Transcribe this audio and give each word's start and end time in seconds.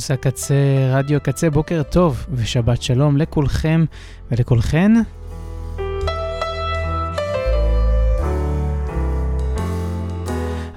קמפוס 0.00 0.10
הקצה, 0.10 0.54
רדיו 0.92 1.16
הקצה, 1.16 1.50
בוקר 1.50 1.82
טוב 1.82 2.26
ושבת 2.32 2.82
שלום 2.82 3.16
לכולכם 3.16 3.84
ולכולכן. 4.30 4.92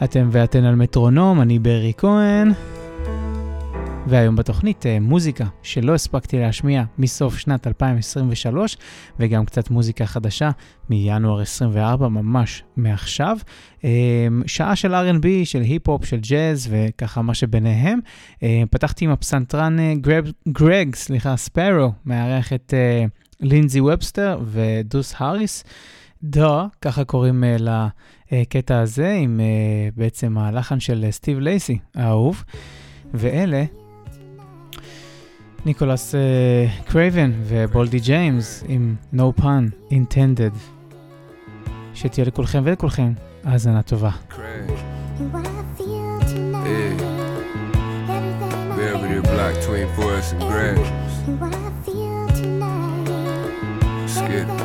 אתם 0.03 0.29
ואתן 0.31 0.63
על 0.63 0.75
מטרונום, 0.75 1.41
אני 1.41 1.59
ברי 1.59 1.93
כהן. 1.97 2.51
והיום 4.07 4.35
בתוכנית 4.35 4.85
אה, 4.85 4.99
מוזיקה 4.99 5.45
שלא 5.61 5.93
הספקתי 5.93 6.39
להשמיע 6.39 6.83
מסוף 6.97 7.37
שנת 7.37 7.67
2023, 7.67 8.77
וגם 9.19 9.45
קצת 9.45 9.69
מוזיקה 9.69 10.05
חדשה 10.05 10.49
מינואר 10.89 11.41
24, 11.41 12.07
ממש 12.07 12.63
מעכשיו. 12.77 13.37
אה, 13.83 13.89
שעה 14.45 14.75
של 14.75 14.95
R&B, 14.95 15.25
של 15.43 15.61
היפ-הופ, 15.61 16.05
של 16.05 16.19
ג'אז 16.19 16.67
וככה 16.71 17.21
מה 17.21 17.33
שביניהם. 17.33 17.99
אה, 18.43 18.63
פתחתי 18.71 19.05
עם 19.05 19.11
הפסנתרן 19.11 19.93
גרג, 19.93 20.29
גרג 20.47 20.95
סליחה, 20.95 21.37
ספארו, 21.37 21.91
מארח 22.05 22.53
את 22.53 22.73
לינזי 23.39 23.79
ובסטר 23.79 24.39
ודוס 24.45 25.13
האריס. 25.17 25.63
דו, 26.23 26.63
ככה 26.81 27.03
קוראים 27.03 27.43
לקטע 28.31 28.79
הזה, 28.79 29.11
עם 29.11 29.39
בעצם 29.95 30.37
הלחן 30.37 30.79
של 30.79 31.05
סטיב 31.11 31.39
לייסי 31.39 31.77
האהוב. 31.95 32.43
ואלה 33.13 33.63
ניקולס 35.65 36.15
קרייבן 36.85 37.31
ובולדי 37.43 37.99
ג'יימס 37.99 38.63
עם 38.67 38.95
No 39.15 39.41
Pun 39.41 39.91
Intended. 39.91 40.57
שתהיה 41.93 42.25
לכולכם 42.25 42.61
ולכולכם 42.65 43.13
האזנה 43.43 43.81
טובה. 43.81 44.11
Skid. 54.15 54.62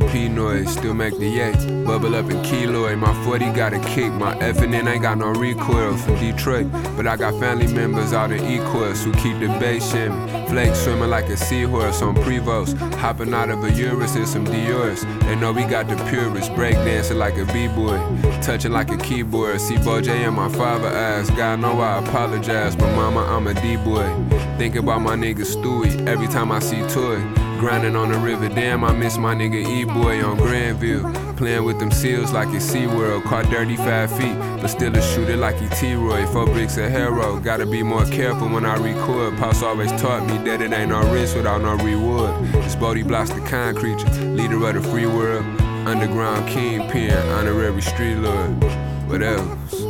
I'm 0.00 0.08
P-Noise, 0.10 0.72
still 0.72 0.94
make 0.94 1.16
the 1.18 1.28
yay. 1.28 1.52
Bubble 1.84 2.14
up 2.14 2.30
in 2.30 2.36
keloid, 2.42 2.98
my 2.98 3.12
40 3.24 3.50
got 3.52 3.72
a 3.72 3.80
kick. 3.80 4.12
My 4.12 4.34
in 4.38 4.74
ain't 4.74 5.02
got 5.02 5.18
no 5.18 5.28
recoil 5.28 5.96
from 5.96 6.18
Detroit. 6.18 6.70
But 6.96 7.06
I 7.06 7.16
got 7.16 7.38
family 7.40 7.72
members 7.72 8.12
out 8.12 8.32
in 8.32 8.40
Equus 8.44 9.04
who 9.04 9.12
keep 9.14 9.38
the 9.40 9.48
bass 9.58 9.90
shimmy. 9.90 10.46
Flake 10.48 10.74
swimming 10.74 11.10
like 11.10 11.28
a 11.28 11.36
seahorse 11.36 12.02
on 12.02 12.14
Prevost. 12.16 12.76
Hopping 12.94 13.34
out 13.34 13.50
of 13.50 13.62
a 13.64 13.72
Urus 13.72 14.16
in 14.16 14.26
some 14.26 14.44
Dior's. 14.44 15.04
They 15.24 15.36
know 15.36 15.52
we 15.52 15.64
got 15.64 15.88
the 15.88 15.96
purest. 16.08 16.50
Breakdancing 16.52 17.16
like 17.16 17.36
a 17.36 17.44
B-boy. 17.46 17.98
Touching 18.42 18.72
like 18.72 18.90
a 18.90 18.96
keyboard. 18.96 19.60
See 19.60 19.76
J 19.76 20.24
and 20.24 20.36
my 20.36 20.48
father 20.48 20.88
ass. 20.88 21.30
God 21.30 21.60
know 21.60 21.80
I 21.80 21.98
apologize, 21.98 22.76
but 22.76 22.94
mama, 22.94 23.20
I'm 23.24 23.46
a 23.46 23.54
D-boy. 23.54 24.08
Think 24.56 24.76
about 24.76 25.00
my 25.00 25.16
nigga 25.16 25.44
Stewie 25.44 26.06
every 26.06 26.28
time 26.28 26.52
I 26.52 26.58
see 26.58 26.82
Toy. 26.88 27.49
Grinding 27.60 27.94
on 27.94 28.10
the 28.10 28.18
river, 28.18 28.48
damn, 28.48 28.82
I 28.82 28.92
miss 28.92 29.18
my 29.18 29.34
nigga 29.34 29.62
E-Boy 29.62 30.24
on 30.24 30.38
Granville. 30.38 31.12
Playing 31.36 31.64
with 31.64 31.78
them 31.78 31.90
seals 31.90 32.32
like 32.32 32.48
it's 32.54 32.64
SeaWorld. 32.66 33.24
Caught 33.24 33.50
dirty 33.50 33.76
five 33.76 34.10
feet, 34.16 34.34
but 34.62 34.68
still 34.68 34.96
a 34.96 35.02
shooter 35.02 35.36
like 35.36 35.58
he 35.58 35.68
T-Roy. 35.68 36.24
Four 36.28 36.46
bricks 36.46 36.78
a 36.78 36.88
hero, 36.88 37.38
gotta 37.38 37.66
be 37.66 37.82
more 37.82 38.06
careful 38.06 38.48
when 38.48 38.64
I 38.64 38.76
record. 38.76 39.36
Pops 39.36 39.62
always 39.62 39.92
taught 40.00 40.26
me 40.26 40.38
that 40.38 40.62
it 40.62 40.72
ain't 40.72 40.88
no 40.88 41.02
risk 41.12 41.36
without 41.36 41.60
no 41.60 41.74
reward. 41.84 42.42
This 42.64 42.76
Bodie 42.76 43.02
blocks 43.02 43.28
the 43.28 43.40
kind 43.42 43.76
creature, 43.76 44.08
leader 44.08 44.66
of 44.66 44.82
the 44.82 44.88
free 44.88 45.04
world. 45.04 45.44
Underground 45.86 46.48
kingpin, 46.48 47.12
honorary 47.12 47.82
street 47.82 48.16
lord. 48.16 48.64
What 49.06 49.22
else? 49.22 49.80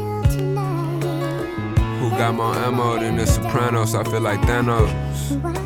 Who 2.01 2.11
got 2.19 2.35
more 2.35 2.53
ammo 2.53 2.99
than 2.99 3.15
the 3.15 3.27
Sopranos? 3.29 3.95
I 3.95 4.03
feel 4.03 4.23
like 4.23 4.41
Thanos. 4.41 5.60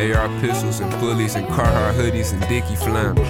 AR 0.00 0.28
pistols 0.40 0.80
and 0.80 0.90
bullies 0.98 1.34
and 1.34 1.46
Carhartt 1.48 1.94
hoodies 1.94 2.32
and 2.32 2.40
Dickie 2.48 2.74
flannels. 2.74 3.28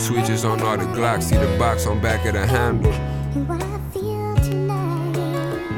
Switches 0.00 0.46
on 0.46 0.62
all 0.62 0.78
the 0.78 0.84
Glocks, 0.96 1.24
see 1.24 1.36
the 1.36 1.58
box 1.58 1.86
on 1.86 2.00
back 2.00 2.24
of 2.24 2.32
the 2.32 2.46
handle. 2.46 2.90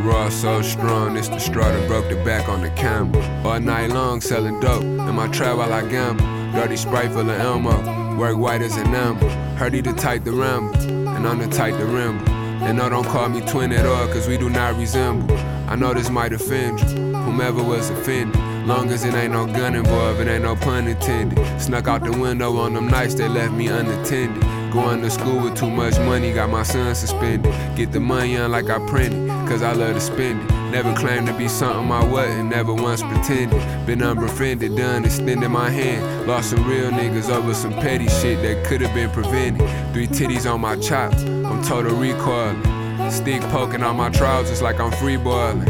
Raw 0.04 0.28
so 0.28 0.62
strong, 0.62 1.16
it's 1.16 1.28
the 1.28 1.40
straw 1.40 1.72
that 1.72 1.88
broke 1.88 2.08
the 2.08 2.14
back 2.24 2.48
on 2.48 2.60
the 2.62 2.70
camel. 2.70 3.20
All 3.44 3.58
night 3.58 3.90
long 3.90 4.20
selling 4.20 4.60
dope, 4.60 4.82
in 4.82 5.14
my 5.16 5.26
trap 5.28 5.56
while 5.56 5.72
I 5.72 5.84
gamble. 5.88 6.24
Dirty 6.52 6.76
Sprite 6.76 7.10
full 7.10 7.28
of 7.28 7.40
Elmo, 7.40 8.16
work 8.16 8.36
white 8.36 8.62
as 8.62 8.76
an 8.76 8.94
amber. 8.94 9.28
He 9.70 9.80
the 9.80 9.92
type 9.92 10.22
to 10.24 10.32
ramble, 10.32 10.76
and 11.08 11.26
I'm 11.26 11.38
the 11.40 11.48
type 11.48 11.76
the 11.78 11.86
ramble. 11.86 12.30
And 12.62 12.78
no, 12.78 12.88
don't 12.88 13.04
call 13.04 13.28
me 13.28 13.40
twin 13.40 13.72
at 13.72 13.86
all, 13.86 14.06
cause 14.06 14.28
we 14.28 14.38
do 14.38 14.48
not 14.48 14.76
resemble. 14.76 15.36
I 15.72 15.74
know 15.74 15.94
this 15.94 16.10
might 16.10 16.34
offend 16.34 16.80
you 16.80 16.86
whomever 17.16 17.62
was 17.62 17.88
offended. 17.88 18.38
Long 18.66 18.90
as 18.90 19.06
it 19.06 19.14
ain't 19.14 19.32
no 19.32 19.46
gun 19.46 19.74
involved, 19.74 20.20
it 20.20 20.28
ain't 20.28 20.42
no 20.42 20.54
pun 20.54 20.86
intended. 20.86 21.38
Snuck 21.58 21.88
out 21.88 22.04
the 22.04 22.12
window 22.12 22.58
on 22.58 22.74
them 22.74 22.88
nights 22.88 23.14
they 23.14 23.26
left 23.26 23.54
me 23.54 23.68
unattended. 23.68 24.42
Going 24.70 25.00
to 25.00 25.10
school 25.10 25.42
with 25.42 25.56
too 25.56 25.70
much 25.70 25.98
money, 26.00 26.34
got 26.34 26.50
my 26.50 26.62
son 26.62 26.94
suspended. 26.94 27.54
Get 27.74 27.90
the 27.90 28.00
money 28.00 28.36
on 28.36 28.50
like 28.52 28.68
I 28.68 28.86
printed, 28.86 29.26
cause 29.48 29.62
I 29.62 29.72
love 29.72 29.94
to 29.94 30.00
spend 30.02 30.42
it. 30.42 30.54
Never 30.72 30.94
claimed 30.94 31.26
to 31.28 31.32
be 31.32 31.48
something 31.48 31.90
I 31.90 32.04
wasn't, 32.04 32.50
never 32.50 32.74
once 32.74 33.02
pretended. 33.02 33.86
Been 33.86 34.02
unbefriended, 34.02 34.76
done 34.76 35.06
extended 35.06 35.48
my 35.48 35.70
hand. 35.70 36.28
Lost 36.28 36.50
some 36.50 36.68
real 36.68 36.90
niggas 36.90 37.30
over 37.30 37.54
some 37.54 37.72
petty 37.72 38.08
shit 38.08 38.42
that 38.42 38.66
could've 38.66 38.92
been 38.92 39.08
prevented. 39.08 39.66
Three 39.94 40.06
titties 40.06 40.44
on 40.44 40.60
my 40.60 40.76
chop, 40.76 41.14
I'm 41.14 41.64
total 41.64 41.96
recoiling. 41.96 42.71
Stick 43.12 43.42
poking 43.50 43.82
on 43.82 43.96
my 43.96 44.08
trousers 44.08 44.62
like 44.62 44.80
I'm 44.80 44.90
free 44.90 45.18
boiling. 45.18 45.66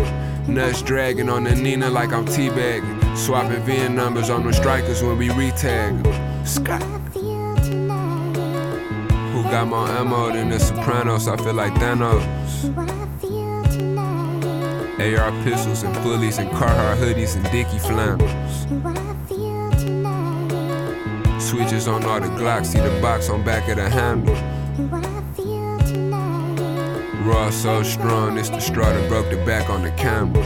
Nuts 0.46 0.80
dragging 0.80 1.28
on 1.28 1.42
the 1.42 1.56
Nina 1.56 1.90
like 1.90 2.12
I'm 2.12 2.24
teabagging. 2.24 3.16
Swapping 3.16 3.60
VIN 3.64 3.96
numbers 3.96 4.30
on 4.30 4.46
the 4.46 4.52
strikers 4.52 5.02
when 5.02 5.18
we 5.18 5.28
retag 5.28 6.04
them. 6.04 6.46
Scott. 6.46 6.80
Who 9.32 9.42
got 9.50 9.66
more 9.66 9.88
ammo 9.88 10.30
than 10.30 10.50
the 10.50 10.60
Sopranos? 10.60 11.26
I 11.26 11.36
feel 11.36 11.54
like 11.54 11.72
Thanos. 11.74 12.22
AR 15.00 15.32
pistols 15.42 15.82
and 15.82 15.94
bullies 16.04 16.38
and 16.38 16.48
Carhartt 16.50 16.98
hoodies 16.98 17.34
and 17.34 17.44
Dickie 17.50 17.80
flannels. 17.80 18.30
Switches 21.44 21.88
on 21.88 22.04
all 22.04 22.20
the 22.20 22.28
Glocks, 22.28 22.66
see 22.66 22.78
the 22.78 23.00
box 23.02 23.28
on 23.28 23.42
back 23.42 23.68
of 23.68 23.76
the 23.76 23.90
handle. 23.90 24.51
Raw 27.24 27.50
so 27.50 27.82
strong, 27.84 28.36
it's 28.40 28.50
the 28.50 28.60
straw 28.60 28.90
that 28.96 29.08
broke 29.08 29.28
the 29.30 29.40
back 29.46 29.66
on 29.74 29.80
the 29.86 29.92
camel. 30.02 30.42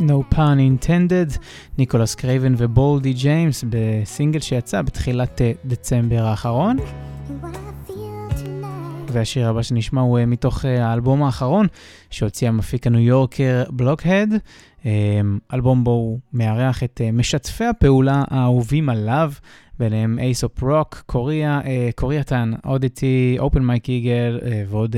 No 0.00 0.22
pun 0.34 0.58
intended, 0.60 1.38
ניקולס 1.78 2.14
קרייבן 2.14 2.54
ובולדי 2.56 3.12
ג'יימס 3.12 3.64
בסינגל 3.68 4.40
שיצא 4.40 4.82
בתחילת 4.82 5.40
דצמבר 5.64 6.22
האחרון. 6.24 6.76
והשיר 9.12 9.48
הבא 9.48 9.62
שנשמע 9.62 10.00
הוא 10.00 10.18
מתוך 10.26 10.64
האלבום 10.64 11.22
האחרון 11.22 11.66
שהוציא 12.10 12.48
המפיק 12.48 12.86
הניו 12.86 13.00
יורקר 13.00 13.62
בלוקהד, 13.70 14.34
אלבום 15.54 15.84
בו 15.84 15.90
הוא 15.90 16.18
מארח 16.32 16.82
את 16.82 17.00
משתפי 17.12 17.64
הפעולה 17.64 18.24
האהובים 18.28 18.88
עליו, 18.88 19.32
ביניהם 19.80 20.18
אייסופ 20.18 20.62
רוק, 20.62 21.02
קוריאה, 21.06 21.60
קוריאטן, 21.96 22.52
אודיטי, 22.64 23.36
אופן 23.38 23.62
מייק 23.62 23.88
איגל 23.88 24.38
ועוד 24.68 24.96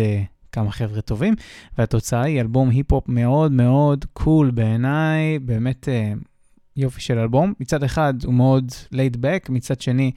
כמה 0.52 0.70
חבר'ה 0.70 1.00
טובים, 1.00 1.34
והתוצאה 1.78 2.22
היא 2.22 2.40
אלבום 2.40 2.68
היפ-הופ 2.68 3.08
מאוד 3.08 3.52
מאוד 3.52 4.04
קול 4.12 4.50
בעיניי, 4.50 5.38
באמת 5.38 5.88
יופי 6.76 7.00
של 7.00 7.18
אלבום. 7.18 7.52
מצד 7.60 7.84
אחד 7.84 8.14
הוא 8.24 8.34
מאוד 8.34 8.72
laid 8.94 9.16
back, 9.16 9.52
מצד 9.52 9.80
שני 9.80 10.10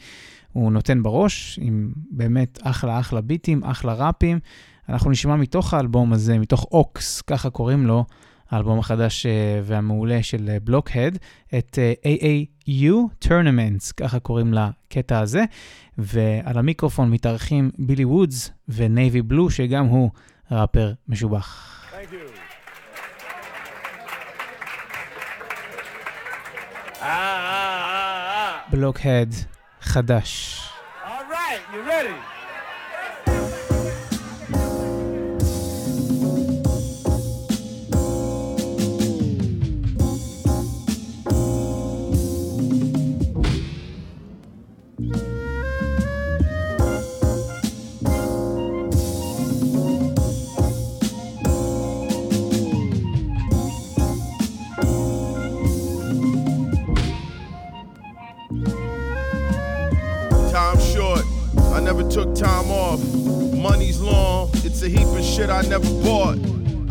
הוא 0.53 0.71
נותן 0.71 1.03
בראש, 1.03 1.59
עם 1.61 1.91
באמת 2.11 2.59
אחלה 2.61 2.99
אחלה 2.99 3.21
ביטים, 3.21 3.63
אחלה 3.63 3.93
ראפים. 3.93 4.39
אנחנו 4.89 5.11
נשמע 5.11 5.35
מתוך 5.35 5.73
האלבום 5.73 6.13
הזה, 6.13 6.39
מתוך 6.39 6.67
אוקס, 6.71 7.21
ככה 7.21 7.49
קוראים 7.49 7.87
לו, 7.87 8.05
האלבום 8.49 8.79
החדש 8.79 9.25
והמעולה 9.63 10.23
של 10.23 10.57
בלוקהד, 10.63 11.17
את 11.57 11.79
AAU 12.03 13.25
Tournaments, 13.25 13.93
ככה 13.97 14.19
קוראים 14.19 14.53
לקטע 14.53 15.19
הזה, 15.19 15.43
ועל 15.97 16.57
המיקרופון 16.57 17.11
מתארחים 17.11 17.71
בילי 17.77 18.05
וודס 18.05 18.51
ונייבי 18.69 19.21
בלו, 19.21 19.49
שגם 19.49 19.85
הוא 19.85 20.09
ראפר 20.51 20.93
משובח. 21.07 21.71
בלוקהד 28.71 29.33
חדש. 29.81 30.61
All 31.03 31.07
right, 31.07 31.61
you 31.73 31.89
ready? 31.89 32.34
Shit 65.35 65.49
I 65.49 65.63
never 65.63 65.89
bought. 66.01 66.37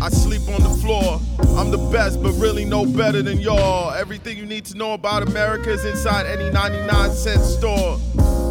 I 0.02 0.10
sleep 0.10 0.42
on 0.48 0.62
the 0.62 0.76
floor. 0.82 1.18
I'm 1.58 1.70
the 1.70 1.78
best, 1.90 2.22
but 2.22 2.32
really 2.32 2.66
no 2.66 2.84
better 2.84 3.22
than 3.22 3.40
y'all. 3.40 3.92
Everything 3.92 4.36
you 4.36 4.44
need 4.44 4.66
to 4.66 4.76
know 4.76 4.92
about 4.92 5.22
America 5.22 5.70
is 5.70 5.84
inside 5.86 6.26
any 6.26 6.50
99 6.50 7.10
cent 7.12 7.40
store. 7.40 7.96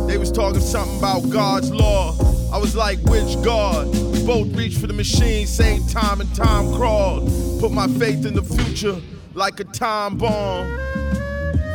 They 0.07 0.18
was 0.18 0.31
talking 0.31 0.62
something 0.62 0.98
about 0.98 1.30
God's 1.30 1.72
law. 1.72 2.16
I 2.51 2.57
was 2.57 2.75
like, 2.75 3.00
which 3.04 3.40
God? 3.44 3.88
We 4.12 4.25
both 4.25 4.48
reached 4.56 4.80
for 4.80 4.88
the 4.88 4.94
machine, 4.94 5.45
same 5.45 5.86
time 5.86 6.22
and 6.22 6.36
time 6.36 6.74
crawled. 6.74 7.30
Put 7.60 7.72
my 7.72 7.88
faith 7.88 8.25
in 8.25 8.34
the 8.34 8.42
future 8.42 9.00
like 9.36 9.60
a 9.60 9.66
time 9.66 10.18
bomb. 10.18 10.66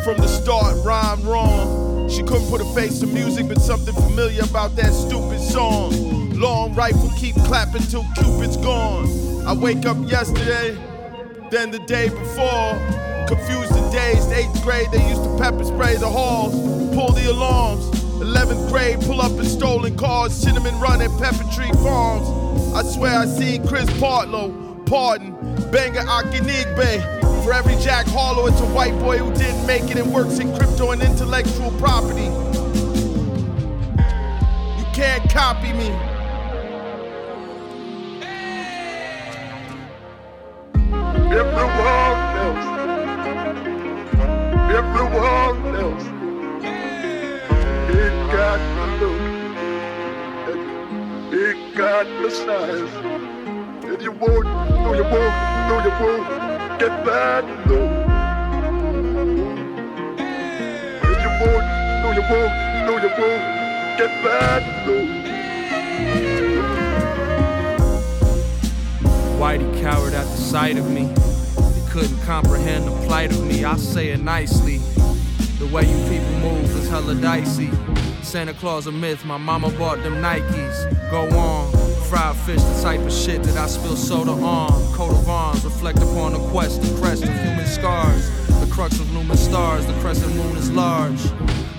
From 0.03 0.17
the 0.17 0.26
start, 0.26 0.76
rhyme 0.85 1.23
wrong. 1.23 2.09
She 2.09 2.25
couldn't 2.25 2.49
put 2.49 2.61
a 2.62 2.75
face 2.75 2.99
to 2.99 3.06
music, 3.06 3.47
but 3.47 3.61
something 3.61 3.94
familiar 3.94 4.43
about 4.43 4.75
that 4.75 4.93
stupid 4.93 5.41
song. 5.41 6.18
Long 6.38 6.73
rifle 6.73 7.11
keep 7.17 7.35
clapping 7.35 7.82
till 7.82 8.05
Cupid's 8.14 8.56
gone. 8.58 9.08
I 9.44 9.52
wake 9.52 9.85
up 9.87 9.96
yesterday, 10.08 10.79
then 11.50 11.73
the 11.73 11.81
day 11.81 12.11
before. 12.11 12.79
Confused 13.26 13.75
the 13.75 13.90
days, 13.90 14.25
eighth 14.29 14.62
grade, 14.62 14.87
they 14.93 15.05
used 15.08 15.25
to 15.25 15.37
pepper 15.37 15.64
spray 15.64 15.96
the 15.96 16.08
halls, 16.08 16.55
pull 16.94 17.11
the 17.11 17.29
alarms. 17.29 17.85
11th 18.23 18.70
grade, 18.70 19.00
pull 19.00 19.20
up 19.20 19.32
in 19.32 19.46
stolen 19.46 19.96
cars, 19.96 20.32
cinnamon 20.32 20.79
run 20.79 21.02
at 21.02 21.11
Pepper 21.19 21.43
Tree 21.52 21.73
Farms. 21.82 22.29
I 22.73 22.84
swear 22.84 23.19
I 23.19 23.26
seen 23.26 23.67
Chris 23.67 23.91
Partlow, 23.99 24.86
pardon, 24.86 25.32
banger 25.72 26.03
Akinigbe. 26.03 27.43
For 27.43 27.53
every 27.53 27.74
Jack 27.82 28.06
Harlow, 28.06 28.46
it's 28.46 28.60
a 28.60 28.67
white 28.67 28.96
boy 29.01 29.19
who 29.19 29.34
didn't 29.34 29.67
make 29.67 29.91
it 29.91 29.96
and 29.96 30.15
works 30.15 30.39
in 30.39 30.56
crypto 30.56 30.93
and 30.93 31.03
intellectual 31.03 31.72
property. 31.72 32.31
You 34.79 34.84
can't 34.94 35.29
copy 35.32 35.72
me. 35.72 36.18
Everyone 41.38 42.18
else. 42.42 42.66
Everyone 44.74 45.58
else. 45.76 46.06
It 47.94 48.14
got 48.32 48.60
the 48.74 48.86
look. 48.98 49.22
It 51.32 51.58
got 51.76 52.06
the 52.22 52.30
size. 52.30 52.92
You 54.02 54.12
won't, 54.12 54.46
no 54.46 54.90
you 54.94 55.04
won't, 55.04 55.34
no 55.68 55.74
you 55.84 55.92
won't 56.00 56.26
get 56.80 56.94
that. 57.06 57.44
And 61.04 61.18
you 61.22 61.30
won't, 61.40 61.66
no 62.02 62.08
you 62.18 62.24
won't, 62.32 62.52
no 62.84 62.92
you 62.98 63.10
won't 63.16 63.44
get 63.96 64.12
that 64.24 64.62
low. 64.88 65.06
Whitey 69.38 69.68
cowered 69.80 70.14
at 70.14 70.24
the 70.24 70.36
sight 70.36 70.76
of 70.78 70.90
me. 70.90 71.28
Couldn't 71.98 72.20
comprehend 72.20 72.86
the 72.86 72.93
plight 73.08 73.32
of 73.32 73.44
me. 73.44 73.64
I 73.64 73.76
say 73.76 74.10
it 74.10 74.20
nicely. 74.20 74.78
The 75.58 75.67
way 75.67 75.82
you 75.82 75.98
people 76.08 76.31
move 76.38 76.70
is 76.76 76.88
hella 76.88 77.17
dicey. 77.17 77.72
Santa 78.22 78.55
Claus 78.55 78.86
a 78.86 78.93
myth, 78.93 79.24
my 79.24 79.36
mama 79.36 79.69
bought 79.70 80.00
them 80.05 80.22
Nikes. 80.22 81.10
Go 81.10 81.22
on, 81.36 81.72
fried 82.05 82.36
fish, 82.36 82.62
the 82.62 82.82
type 82.82 83.00
of 83.00 83.12
shit 83.12 83.43
that 83.43 83.56
I 83.56 83.67
spill 83.67 83.96
soda 83.96 84.31
on. 84.31 84.70
Coat 84.94 85.10
of 85.10 85.28
arms, 85.28 85.64
reflect 85.64 85.98
upon 85.98 86.34
the 86.34 86.38
quest, 86.50 86.81
the 86.82 87.00
crest 87.00 87.24
of 87.24 87.31
human 87.31 87.67
scars. 87.67 88.31
The 88.60 88.70
crux 88.72 89.00
of 89.00 89.12
luminous 89.12 89.44
stars, 89.44 89.84
the 89.84 89.94
crescent 89.94 90.36
moon 90.36 90.56
is 90.56 90.70
large. 90.70 91.20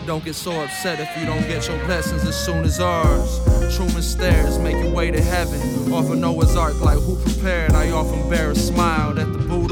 Don't 0.06 0.26
get 0.26 0.36
so 0.36 0.52
upset 0.60 1.00
if 1.00 1.18
you 1.18 1.26
don't 1.28 1.48
get 1.48 1.68
your 1.68 1.78
blessings 1.86 2.28
as 2.28 2.36
soon 2.36 2.66
as 2.66 2.82
ours. 2.82 3.40
Truman 3.78 4.02
stairs, 4.02 4.58
make 4.58 4.76
your 4.84 4.92
way 4.92 5.12
to 5.12 5.22
heaven. 5.22 5.94
Off 5.94 6.10
of 6.10 6.18
Noah's 6.18 6.56
Ark, 6.56 6.82
like 6.82 6.98
who 6.98 7.16
prepared? 7.16 7.72
I 7.72 7.92
often 7.92 8.28
bear 8.28 8.52
a 8.52 8.56
smile 8.56 9.18
at 9.20 9.32
the 9.32 9.38
Buddha 9.38 9.69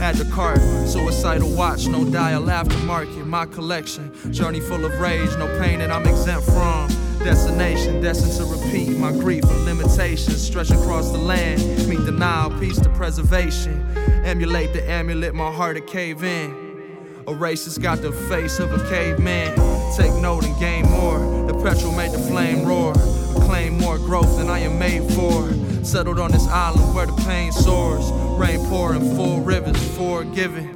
At 0.00 0.14
the 0.14 0.24
cart, 0.32 0.60
suicidal 0.86 1.50
watch, 1.50 1.86
no 1.86 2.04
dial 2.04 2.44
aftermarket. 2.44 3.26
My 3.26 3.46
collection, 3.46 4.10
journey 4.32 4.60
full 4.60 4.84
of 4.84 4.98
rage, 5.00 5.28
no 5.36 5.46
pain 5.58 5.80
that 5.80 5.90
I'm 5.90 6.06
exempt 6.06 6.46
from. 6.46 6.88
Destination, 7.18 8.00
destined 8.00 8.32
to 8.38 8.44
repeat 8.44 8.96
my 8.96 9.10
grief 9.12 9.44
and 9.44 9.64
limitations. 9.64 10.40
Stretch 10.40 10.70
across 10.70 11.10
the 11.10 11.18
land, 11.18 11.60
meet 11.88 11.98
Nile, 12.18 12.50
peace 12.58 12.80
to 12.80 12.88
preservation. 12.90 13.84
Emulate 14.24 14.72
the 14.72 14.88
amulet, 14.88 15.34
my 15.34 15.52
heart 15.52 15.76
to 15.76 15.82
cave 15.82 16.24
in. 16.24 16.68
A 17.26 17.32
racist 17.32 17.82
got 17.82 18.00
the 18.00 18.12
face 18.12 18.58
of 18.58 18.72
a 18.72 18.88
caveman. 18.88 19.54
Take 19.96 20.14
note 20.22 20.44
and 20.44 20.58
gain 20.58 20.88
more. 20.88 21.18
The 21.46 21.54
petrol 21.62 21.92
made 21.92 22.12
the 22.12 22.18
flame 22.18 22.64
roar. 22.64 22.94
Claim 23.46 23.78
more 23.78 23.98
growth 23.98 24.38
than 24.38 24.48
I 24.48 24.60
am 24.60 24.78
made 24.78 25.02
for. 25.12 25.52
Settled 25.84 26.18
on 26.18 26.32
this 26.32 26.46
island 26.48 26.94
where 26.94 27.06
the 27.06 27.12
pain 27.24 27.52
soars. 27.52 28.10
Rain 28.38 28.64
pouring, 28.68 29.16
full 29.16 29.40
rivers, 29.40 29.76
forgiving. 29.96 30.68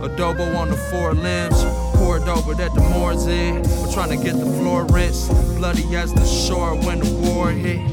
Adobo 0.00 0.56
on 0.56 0.70
the 0.70 0.76
four 0.76 1.12
limbs, 1.12 1.62
poured 1.96 2.22
over 2.22 2.54
that 2.54 2.74
the 2.74 2.80
Moors 2.80 3.26
in. 3.26 3.56
We're 3.62 3.92
trying 3.92 4.16
to 4.16 4.24
get 4.24 4.38
the 4.38 4.46
floor 4.46 4.86
rinsed, 4.86 5.28
bloody 5.56 5.94
as 5.94 6.14
the 6.14 6.24
shore 6.24 6.74
when 6.74 7.00
the 7.00 7.12
war 7.28 7.50
hit. 7.50 7.86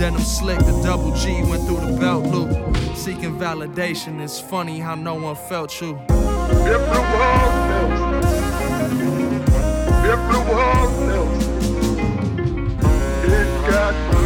Denim 0.00 0.20
slick, 0.20 0.58
the 0.58 0.82
double 0.82 1.14
G 1.14 1.42
went 1.44 1.64
through 1.64 1.80
the 1.86 1.96
belt 1.98 2.24
loop. 2.26 2.50
Seeking 2.96 3.38
validation, 3.38 4.20
it's 4.20 4.40
funny 4.40 4.80
how 4.80 4.96
no 4.96 5.14
one 5.14 5.36
felt 5.36 5.80
you. 5.80 5.96
It 13.28 13.70
got 13.70 14.25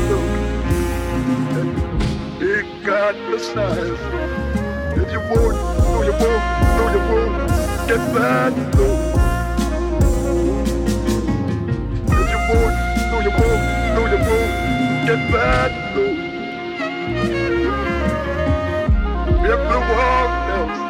the 3.16 3.38
style. 3.38 3.94
If 4.96 5.10
you 5.10 5.20
won't, 5.20 5.56
no 5.90 6.02
you 6.02 6.12
won't, 6.12 6.42
no 6.76 6.84
you 6.94 7.02
won't 7.10 7.34
get 7.88 8.02
bad 8.14 8.52
look. 8.76 9.00
If 12.06 12.26
you 12.30 12.40
won't, 12.48 12.76
no 13.10 13.16
you 13.26 13.32
won't, 13.40 13.62
no 13.94 14.02
you 14.12 14.20
won't 14.28 14.52
get 15.06 15.20
bad 15.32 15.70
look. 15.96 16.18
Everyone 19.54 20.32
else. 20.58 20.80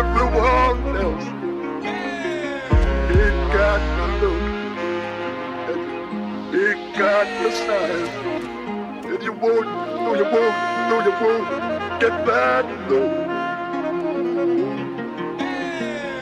Everyone 0.00 0.78
else. 0.96 1.26
It 3.10 3.34
got 3.52 3.80
the 3.96 4.06
look. 4.20 4.42
It 6.54 6.78
got 6.98 7.26
the 7.42 7.50
style. 7.52 8.08
If 9.14 9.20
you 9.22 9.32
won't, 9.32 9.97
no 10.08 10.14
you 10.14 10.24
won't, 10.24 10.56
no 10.88 11.00
you 11.04 11.12
won't 11.20 12.00
get 12.00 12.26
bad 12.26 12.64
look. 12.88 13.12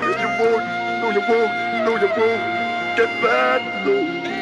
If 0.03 0.21
you 0.23 0.31
won't, 0.41 0.65
no 1.03 1.11
you 1.11 1.23
won't, 1.29 1.53
no 1.87 1.93
you 1.97 2.11
won't 2.19 2.97
get 2.97 3.11
bad 3.23 3.87
look. 3.87 4.36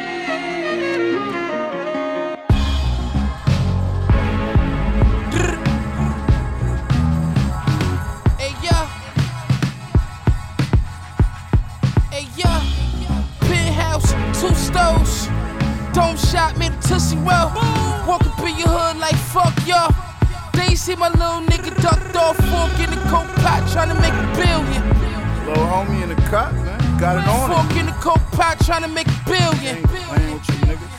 Cut, 26.34 26.52
man. 26.54 26.98
Got 26.98 27.22
it 27.22 27.28
on. 27.28 27.46
Fork 27.50 27.76
in 27.78 27.86
the 27.86 27.92
coke 28.02 28.26
pot, 28.32 28.58
trying 28.66 28.82
to 28.82 28.88
make 28.88 29.06
a 29.06 29.20
billion. 29.24 29.76
Ain't 29.76 29.86
playing 29.86 30.34
with 30.34 30.48
you 30.48 30.66
niggas. 30.66 30.90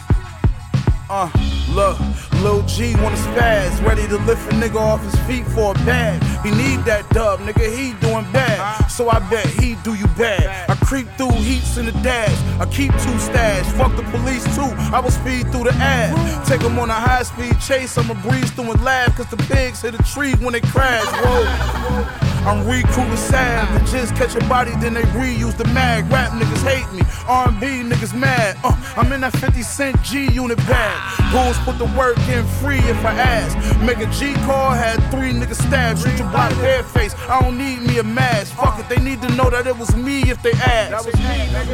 Uh, 1.10 1.30
look, 1.75 2.00
Lil 2.42 2.62
G 2.63 2.96
wanna 3.04 3.18
spaz, 3.18 3.86
ready 3.86 4.08
to 4.08 4.18
lift 4.30 4.42
a 4.51 4.56
nigga 4.56 4.80
off 4.80 5.04
his 5.04 5.15
feet 5.27 5.46
for 5.48 5.72
a 5.72 5.74
bag. 5.86 6.24
He 6.44 6.51
need 6.51 6.80
that 6.86 7.08
dub, 7.10 7.42
nigga, 7.42 7.68
he 7.68 7.94
doing 8.00 8.25
bad. 8.32 8.88
So 8.88 9.10
I 9.10 9.20
bet 9.30 9.46
he 9.46 9.75
do 9.84 9.94
you 9.94 10.08
bad. 10.18 10.70
I 10.70 10.75
creep 10.86 11.08
through 11.18 11.32
heats 11.32 11.77
in 11.77 11.86
the 11.86 11.92
dash. 12.01 12.38
I 12.62 12.65
keep 12.65 12.92
two 13.04 13.20
stash. 13.20 13.65
Fuck 13.74 13.96
the 13.98 14.04
police 14.04 14.46
too. 14.56 14.72
I 14.96 15.01
will 15.01 15.12
speed 15.12 15.51
through 15.51 15.65
the 15.65 15.74
ad. 15.74 16.15
Take 16.48 16.63
'em 16.63 16.80
on 16.80 16.89
a 16.89 16.94
high 16.94 17.24
speed 17.24 17.60
chase. 17.60 17.98
I'ma 17.98 18.15
breeze 18.25 18.51
through 18.51 18.72
and 18.72 18.84
laugh. 18.84 19.18
Cause 19.18 19.27
the 19.27 19.38
pigs 19.51 19.82
hit 19.82 19.94
a 20.00 20.04
tree 20.13 20.34
when 20.36 20.54
they 20.54 20.62
crash. 20.62 21.06
Whoa. 21.24 22.25
I'm 22.46 22.68
recruiting 22.68 23.18
savages, 23.18 24.12
catch 24.12 24.36
a 24.36 24.40
body, 24.48 24.72
then 24.80 24.94
they 24.94 25.02
reuse 25.18 25.58
the 25.58 25.66
mag. 25.74 26.06
Rap 26.12 26.32
niggas 26.32 26.62
hate 26.62 26.86
me, 26.94 27.02
R&B 27.27 27.65
niggas 27.89 28.13
mad. 28.17 28.58
Uh, 28.63 28.75
I'm 28.98 29.12
in 29.12 29.22
that 29.22 29.34
50 29.38 29.62
cent 29.62 30.01
G 30.03 30.32
unit 30.32 30.58
bag. 30.60 30.96
Goons 31.32 31.58
put 31.65 31.77
the 31.77 31.86
work 31.98 32.17
in 32.29 32.46
free 32.62 32.79
if 32.79 33.03
I 33.05 33.13
ask. 33.13 33.55
Make 33.82 33.98
a 34.00 34.05
G 34.12 34.34
call, 34.46 34.72
had 34.72 34.98
three 35.12 35.32
niggas 35.32 35.62
stabbed. 35.67 36.00
Shoot 36.00 36.17
your 36.20 36.29
block 36.29 36.51
hair 36.53 36.84
face. 36.84 37.13
I 37.29 37.41
don't 37.41 37.58
need 37.58 37.82
me 37.82 37.98
a 38.00 38.03
mask. 38.03 38.53
Fuck 38.55 38.79
it, 38.79 38.88
they 38.89 39.01
need 39.03 39.22
to 39.22 39.29
know 39.36 39.50
that 39.50 39.67
it 39.67 39.77
was 39.77 39.96
me 39.96 40.22
if 40.29 40.41
they 40.41 40.51
ask. 40.53 41.08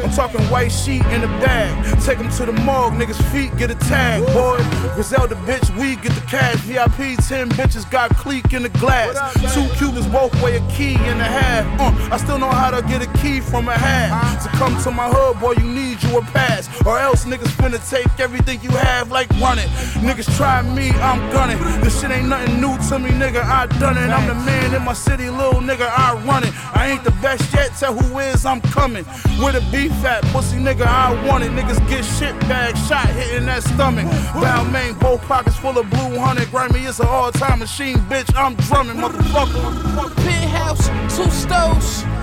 I'm 0.04 0.10
talking 0.10 0.40
white 0.50 0.72
sheet 0.72 1.04
in 1.06 1.22
a 1.22 1.28
bag. 1.44 2.00
Take 2.02 2.18
'em 2.18 2.30
to 2.30 2.46
the 2.46 2.52
morgue, 2.52 2.94
niggas 2.94 3.20
feet 3.30 3.54
get 3.56 3.70
a 3.70 3.74
tag, 3.74 4.24
boy. 4.32 4.58
Griselda 4.94 5.34
bitch, 5.46 5.68
we 5.78 5.96
get 5.96 6.12
the 6.12 6.20
cash. 6.22 6.56
VIP 6.56 7.16
10 7.16 7.48
bitches 7.50 7.88
got 7.90 8.10
clique 8.16 8.52
in 8.52 8.62
the 8.62 8.68
glass. 8.80 9.14
Two 9.54 9.66
Cubans 9.76 10.06
both 10.06 10.32
weigh 10.42 10.56
a 10.56 10.60
key 10.70 10.96
and 10.96 11.20
a 11.20 11.24
half. 11.24 11.64
Uh, 11.80 12.14
I 12.14 12.16
still 12.16 12.38
know 12.38 12.50
how 12.50 12.70
to 12.70 12.82
get 12.82 13.02
a 13.02 13.18
key 13.18 13.40
from 13.40 13.68
a 13.68 13.72
hat. 13.76 14.42
To 14.42 14.48
come 14.58 14.80
to 14.82 14.90
my 14.90 15.08
hood, 15.08 15.40
boy, 15.42 15.54
you 15.58 15.68
need 15.68 16.00
you 16.04 16.18
a 16.18 16.22
pass. 16.22 16.70
Or 16.86 16.98
else 16.98 17.24
niggas 17.24 17.52
finna 17.58 17.80
take 17.90 18.20
everything 18.20 18.60
you 18.62 18.70
have 18.70 19.10
like 19.10 19.28
run 19.40 19.58
it. 19.58 19.68
Niggas 20.06 20.34
try 20.36 20.62
me, 20.62 20.90
I'm 20.90 21.20
gunning. 21.32 21.58
This 21.82 22.00
shit 22.00 22.12
ain't 22.12 22.28
nothing 22.28 22.60
new 22.60 22.78
to 22.88 22.98
me, 22.98 23.10
nigga. 23.10 23.42
I 23.42 23.66
done 23.80 23.98
it. 23.98 24.08
I'm 24.08 24.26
the 24.28 24.34
man 24.34 24.74
in 24.74 24.82
my 24.82 24.92
city, 24.92 25.28
little 25.28 25.60
nigga. 25.60 25.88
I 25.90 26.14
run 26.24 26.44
it. 26.44 26.52
I 26.74 26.90
ain't 26.92 27.04
the 27.04 27.10
best 27.20 27.52
yet. 27.52 27.74
Tell 27.76 27.92
who 27.92 28.18
is, 28.20 28.46
I'm 28.46 28.60
coming. 28.60 29.04
With 29.42 29.56
a 29.56 29.64
beef 29.72 29.92
fat 29.96 30.22
pussy, 30.32 30.58
nigga. 30.58 30.86
I 30.86 31.10
want 31.26 31.42
it. 31.42 31.50
Niggas 31.50 31.80
get 31.90 32.04
shit 32.04 32.38
bag 32.48 32.76
shot 32.88 33.08
hitting 33.08 33.46
that 33.46 33.64
stomach. 33.64 34.06
Bow 34.34 34.62
main, 34.70 34.94
both 34.94 35.20
pockets 35.22 35.56
full 35.56 35.76
of 35.76 35.90
blue 35.90 36.18
honey. 36.18 36.46
Grimy, 36.46 36.80
it's 36.80 37.00
an 37.00 37.06
all 37.08 37.32
time 37.32 37.58
machine, 37.58 37.98
bitch. 38.10 38.32
I'm 38.36 38.54
drumming, 38.66 38.96
motherfucker. 38.96 40.14
Penthouse, 40.24 40.86
two 41.16 41.28
stoves. 41.30 42.21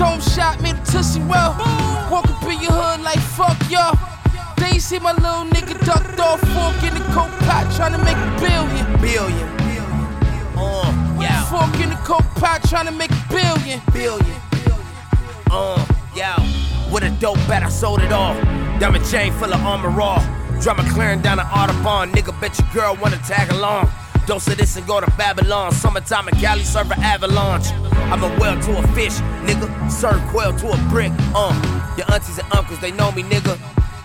Don't 0.00 0.22
shot 0.22 0.62
me 0.62 0.72
the 0.72 0.80
Tootsie 0.90 1.20
Well. 1.28 1.52
Walk 2.10 2.24
up 2.24 2.42
in 2.44 2.62
your 2.62 2.72
hood 2.72 3.02
like 3.02 3.18
fuck 3.18 3.58
y'all. 3.68 3.92
They 4.56 4.78
see 4.78 4.98
my 4.98 5.12
little 5.12 5.44
nigga 5.44 5.76
ducked 5.84 6.18
off, 6.18 6.40
fork 6.56 6.82
in 6.88 6.94
the 6.94 7.04
coke 7.12 7.36
pot, 7.44 7.70
trying 7.76 7.92
to 7.92 7.98
make 7.98 8.16
a 8.16 8.30
billion. 8.40 8.86
Billion. 8.98 9.48
Uh, 10.56 10.88
yeah. 11.20 11.44
Fork 11.52 11.78
in 11.84 11.90
the 11.90 11.96
coke 11.96 12.24
pot, 12.40 12.64
trying 12.66 12.86
to 12.86 12.92
make 12.92 13.10
a 13.10 13.24
billion. 13.28 13.78
Billion. 13.92 14.36
Uh, 15.50 15.86
yeah. 16.16 16.40
With 16.90 17.02
a 17.02 17.10
dope 17.20 17.36
bet, 17.46 17.62
I 17.62 17.68
sold 17.68 18.00
it 18.00 18.10
all. 18.10 18.32
Diamond 18.80 19.04
chain 19.04 19.34
full 19.34 19.52
of 19.52 19.60
armor 19.60 19.90
raw. 19.90 20.16
Drama 20.62 20.82
clearing 20.88 21.20
down 21.20 21.36
the 21.36 21.44
Audubon. 21.44 22.10
Nigga, 22.12 22.32
bet 22.40 22.58
your 22.58 22.68
girl 22.72 22.96
wanna 23.02 23.18
tag 23.18 23.52
along. 23.52 23.90
Dose 24.26 24.48
of 24.48 24.58
this 24.58 24.76
and 24.76 24.86
go 24.86 25.00
to 25.00 25.10
Babylon. 25.16 25.72
Summertime 25.72 26.28
in 26.28 26.34
Cali, 26.36 26.62
serve 26.62 26.90
an 26.90 27.00
avalanche. 27.00 27.70
I'm 28.12 28.22
a 28.22 28.28
whale 28.38 28.60
to 28.60 28.78
a 28.78 28.82
fish, 28.94 29.18
nigga. 29.46 29.90
Serve 29.90 30.20
quail 30.28 30.56
to 30.58 30.70
a 30.70 30.76
brick. 30.88 31.12
Uh, 31.34 31.54
your 31.96 32.10
aunties 32.12 32.38
and 32.38 32.52
uncles, 32.52 32.80
they 32.80 32.92
know 32.92 33.12
me, 33.12 33.22
nigga. 33.22 33.58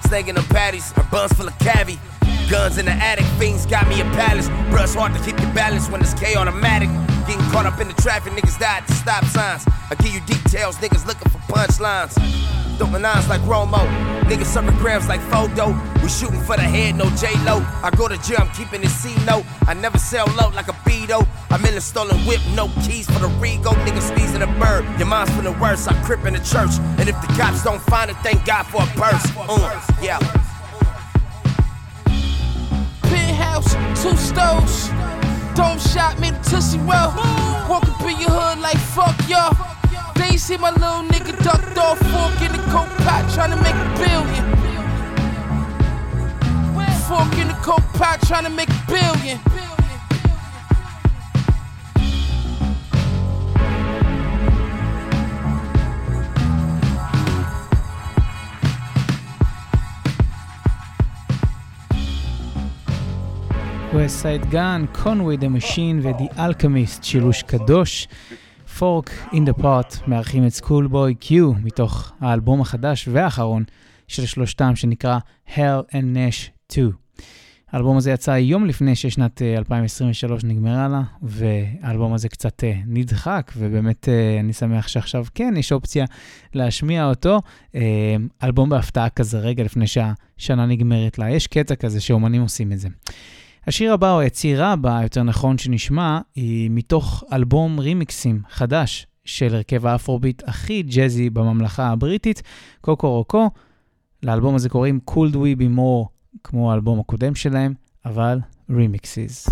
Snaking 0.08 0.36
them 0.36 0.44
patties, 0.46 0.92
her 0.94 1.08
buns 1.12 1.34
full 1.34 1.48
of 1.48 1.58
cavi. 1.60 1.98
Guns 2.50 2.78
in 2.78 2.86
the 2.86 2.92
attic, 2.92 3.26
things 3.40 3.66
got 3.66 3.88
me 3.88 4.02
a 4.02 4.06
palace. 4.14 4.50
Bruh, 4.70 4.84
it's 4.84 4.94
hard 4.94 5.14
to 5.14 5.20
keep 5.20 5.40
your 5.40 5.52
balance 5.54 5.90
when 5.90 6.02
it's 6.02 6.14
K 6.14 6.36
automatic. 6.36 6.90
Getting 7.26 7.42
caught 7.50 7.66
up 7.66 7.80
in 7.80 7.88
the 7.88 7.94
traffic, 7.96 8.34
niggas 8.34 8.60
died 8.60 8.84
at 8.84 8.88
the 8.88 8.94
stop 8.94 9.26
signs. 9.26 9.66
I 9.90 9.96
give 9.96 10.14
you 10.14 10.22
details, 10.22 10.78
niggas 10.78 11.08
looking 11.08 11.30
for 11.32 11.40
punchlines. 11.52 12.14
Dumping 12.78 13.02
nines 13.02 13.28
like 13.30 13.42
Romo, 13.42 13.82
niggas 14.30 14.46
serving 14.46 14.78
grams 14.78 15.08
like 15.08 15.22
Fodo. 15.22 15.74
We 16.04 16.10
shooting 16.10 16.40
for 16.42 16.56
the 16.56 16.62
head, 16.62 16.96
no 16.96 17.10
J 17.18 17.34
Lo. 17.46 17.66
I 17.82 17.90
go 17.98 18.08
to 18.08 18.18
jail, 18.18 18.38
I'm 18.40 18.50
keeping 18.50 18.84
it 18.84 18.90
C 18.90 19.16
note. 19.26 19.46
I 19.66 19.74
never 19.74 19.98
sell 19.98 20.28
low 20.38 20.50
like 20.50 20.68
a 20.68 20.78
Beto. 20.86 21.26
I'm 21.50 21.66
in 21.66 21.74
a 21.74 21.82
stolen 21.82 22.18
whip, 22.28 22.42
no 22.54 22.68
keys 22.86 23.08
for 23.08 23.20
the 23.20 23.30
Rego. 23.42 23.74
Niggas 23.86 24.14
squeezing 24.14 24.44
a 24.44 24.48
bird. 24.60 24.86
Your 25.00 25.08
mind's 25.08 25.34
for 25.34 25.42
the 25.42 25.54
worst, 25.54 25.90
I 25.90 26.00
crip 26.04 26.26
in 26.26 26.34
the 26.34 26.40
church. 26.40 26.78
And 27.00 27.10
if 27.10 27.20
the 27.22 27.28
cops 27.40 27.64
don't 27.64 27.82
find 27.82 28.12
it, 28.12 28.18
thank 28.18 28.46
God 28.46 28.64
for 28.68 28.84
a 28.84 28.88
purse. 28.88 29.26
Uh, 29.36 29.82
yeah. 30.00 30.20
Penthouse, 33.36 33.74
two 34.02 34.16
stoves. 34.16 34.90
Don't 35.56 35.80
shot 35.80 36.20
me 36.20 36.32
the 36.32 36.40
Tootsie 36.50 36.78
Well. 36.80 37.12
Walk 37.70 37.84
up 37.84 38.02
in 38.02 38.20
your 38.20 38.30
hood 38.30 38.60
like 38.60 38.78
fuck 38.78 39.16
y'all. 39.28 39.54
They 40.16 40.38
see 40.38 40.58
my 40.58 40.72
little 40.72 41.04
nigga 41.04 41.36
ducked 41.44 41.78
off, 41.78 42.00
fork 42.00 42.42
in 42.42 42.52
the 42.52 42.64
coke 42.72 42.90
pot, 43.04 43.30
trying 43.34 43.52
to 43.52 43.58
make 43.58 43.76
a 43.76 43.90
billion. 44.00 44.46
Fork 47.08 47.38
in 47.38 47.48
the 47.48 47.58
coke 47.62 47.88
pot, 47.94 48.22
trying 48.26 48.46
to 48.46 48.50
make 48.50 48.70
a 48.70 48.84
billion. 48.88 49.40
West 63.96 64.24
Side 64.24 64.52
Gun, 64.52 64.88
Conway 65.04 65.38
the 65.38 65.50
Machine 65.50 66.00
ו-The 66.02 66.38
Alchemist, 66.38 67.04
שילוש 67.04 67.44
קדוש. 67.44 68.08
פורק 68.78 69.12
in 69.32 69.36
the 69.36 69.62
pot 69.62 69.96
מארחים 70.08 70.46
את 70.46 70.52
סקולבוי 70.52 71.16
קיו 71.16 71.54
מתוך 71.54 72.12
האלבום 72.20 72.62
החדש 72.62 73.08
והאחרון 73.12 73.64
של 74.08 74.26
שלושתם 74.26 74.76
שנקרא 74.76 75.18
Hell 75.48 75.92
and 75.92 76.16
Nash 76.16 76.50
2. 76.72 76.92
האלבום 77.72 77.98
הזה 77.98 78.12
יצא 78.12 78.32
יום 78.32 78.66
לפני 78.66 78.96
ששנת 78.96 79.42
אה, 79.42 79.58
2023 79.58 80.44
נגמרה 80.44 80.88
לה, 80.88 81.02
והאלבום 81.22 82.14
הזה 82.14 82.30
קצת 82.30 82.64
אה, 82.64 82.74
נדחק, 82.88 83.52
ובאמת 83.58 84.10
אה, 84.10 84.40
אני 84.40 84.54
שמח 84.54 84.88
שעכשיו 84.88 85.26
כן 85.36 85.54
יש 85.58 85.72
אופציה 85.72 86.06
להשמיע 86.54 87.06
אותו. 87.06 87.42
אה, 87.76 88.16
אלבום 88.44 88.70
בהפתעה 88.70 89.10
כזה 89.10 89.40
רגע 89.40 89.64
לפני 89.64 89.88
שהשנה 89.88 90.66
נגמרת 90.66 91.20
לה. 91.20 91.30
יש 91.30 91.48
קטע 91.48 91.76
כזה 91.76 92.02
שאומנים 92.02 92.42
עושים 92.42 92.72
את 92.72 92.80
זה. 92.80 92.88
השיר 93.68 93.94
הבא, 93.94 94.14
או 94.14 94.20
היצירה 94.20 94.72
הבאה, 94.72 95.04
יותר 95.04 95.24
נכון 95.24 95.58
שנשמע, 95.58 96.20
היא 96.36 96.70
מתוך 96.72 97.24
אלבום 97.34 97.80
רימיקסים 97.80 98.42
חדש 98.50 99.08
של 99.26 99.56
הרכב 99.56 99.86
האפרוביט 99.86 100.44
הכי 100.48 100.84
ג'אזי 100.84 101.30
בממלכה 101.30 101.88
הבריטית, 101.88 102.42
קוקו 102.82 103.12
רוקו. 103.12 103.50
לאלבום 104.24 104.56
הזה 104.56 104.70
קוראים 104.70 105.00
Could 105.10 105.34
We 105.34 105.60
Be 105.60 105.78
More, 105.78 106.08
כמו 106.44 106.72
האלבום 106.72 107.00
הקודם 107.00 107.36
שלהם, 107.36 107.74
אבל 108.06 108.40
רימיקסיס. 108.70 109.50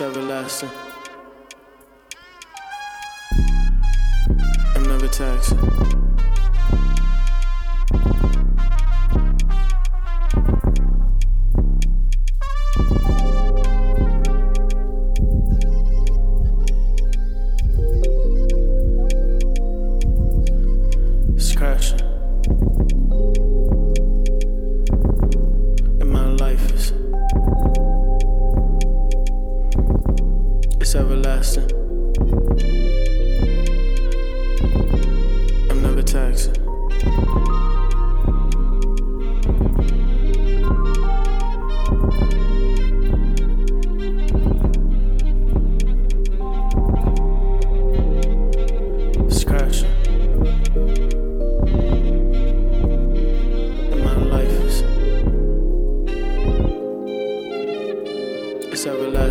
everlasting. 0.00 0.83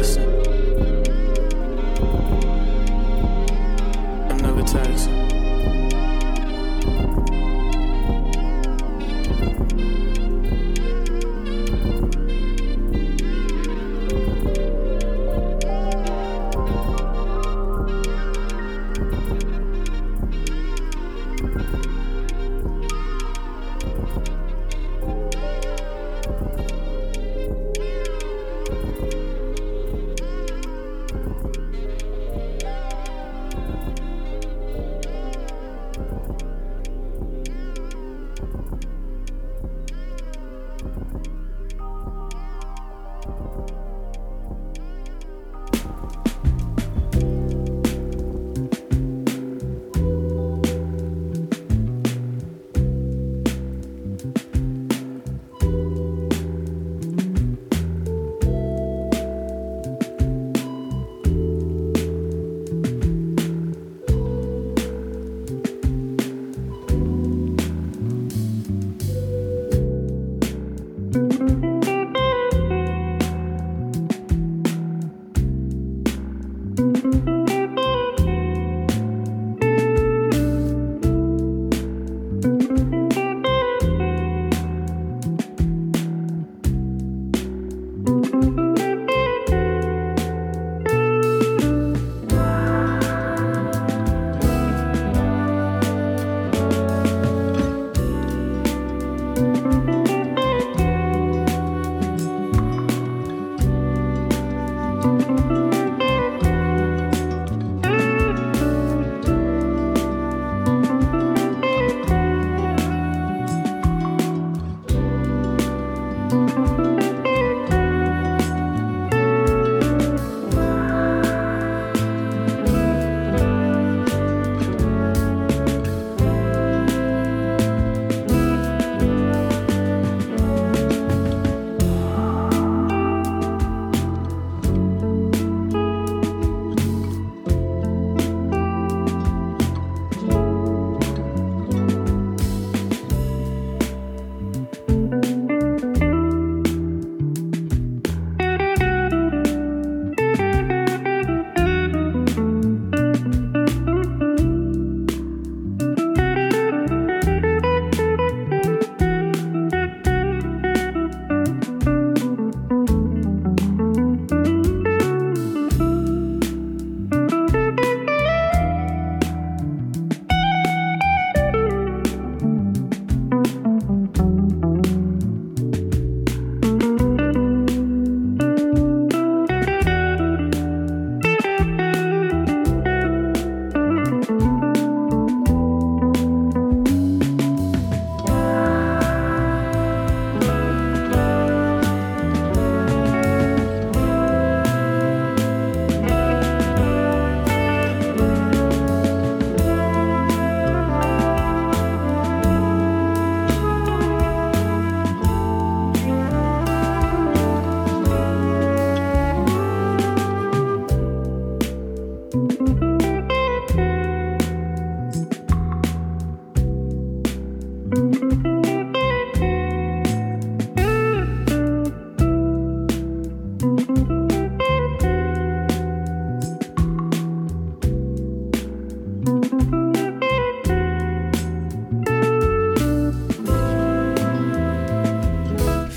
taxing. 0.04 0.30
I'm 4.30 4.38
never 4.38 4.64
taxing. 4.64 5.43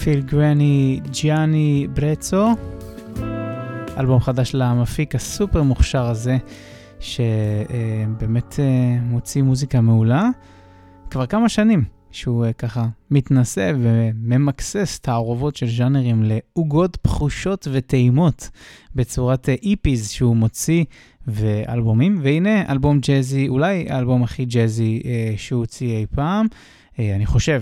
פיל 0.07 0.21
גרני 0.21 1.01
ג'יאני 1.11 1.87
ברצו, 1.95 2.47
אלבום 3.99 4.21
חדש 4.21 4.55
למפיק 4.55 5.15
הסופר 5.15 5.63
מוכשר 5.63 6.07
הזה, 6.07 6.37
שבאמת 7.01 8.61
אה, 8.61 8.99
מוציא 9.03 9.43
מוזיקה 9.43 9.81
מעולה. 9.81 10.29
כבר 11.11 11.27
כמה 11.27 11.49
שנים 11.49 11.85
שהוא 12.11 12.45
אה, 12.45 12.53
ככה 12.53 12.87
מתנשא 13.11 13.73
וממקסס 13.81 15.01
תערובות 15.01 15.57
של 15.57 15.69
ז'אנרים 15.69 16.23
לעוגות 16.25 16.97
פחושות 16.97 17.69
וטעימות 17.73 18.51
בצורת 18.95 19.49
איפיז 19.49 20.11
שהוא 20.11 20.37
מוציא 20.37 20.85
ואלבומים, 21.27 22.19
והנה 22.23 22.73
אלבום 22.73 23.01
ג'אזי, 23.01 23.49
אולי 23.49 23.87
האלבום 23.89 24.23
הכי 24.23 24.45
ג'אזי 24.45 25.03
אה, 25.05 25.35
שהוא 25.37 25.61
הוציא 25.61 25.97
אי 25.97 26.07
פעם, 26.15 26.47
אה, 26.99 27.15
אני 27.17 27.27
חושב. 27.27 27.61